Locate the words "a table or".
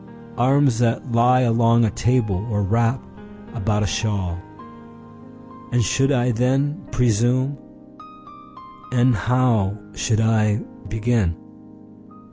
1.85-2.63